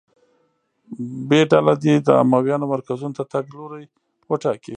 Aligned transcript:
ب 1.27 1.29
ډله 1.51 1.73
دې 1.83 1.95
د 2.07 2.09
امویانو 2.23 2.65
مرکزونو 2.73 3.17
ته 3.17 3.23
تګ 3.33 3.45
لوری 3.57 3.85
وټاکي. 4.29 4.69